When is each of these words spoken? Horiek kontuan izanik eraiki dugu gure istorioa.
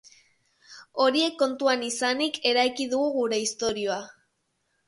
Horiek 1.03 1.37
kontuan 1.43 1.83
izanik 1.89 2.39
eraiki 2.53 2.91
dugu 2.95 3.13
gure 3.19 3.43
istorioa. 3.45 4.03